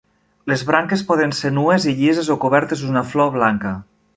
Les 0.51 0.63
branques 0.69 1.03
poden 1.09 1.35
ser 1.41 1.51
nues 1.57 1.87
i 1.91 1.95
llises 1.99 2.33
o 2.37 2.39
cobertes 2.47 2.85
d'una 2.87 3.05
flor 3.13 3.31
blanca. 3.37 3.79